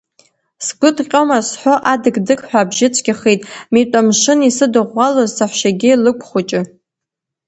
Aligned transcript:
Сгәы 0.65 0.89
ҭҟьома 0.95 1.39
сҳәо, 1.47 1.73
адық-дықҳәа 1.91 2.59
абжьы 2.63 2.87
цәгьахеит, 2.93 3.41
митә 3.73 3.95
амшын 3.99 4.39
исыдыӷәӷәалоз 4.49 5.29
саҳәшьагьы 5.37 5.91
лыгә 6.03 6.23
хәыҷы. 6.29 6.61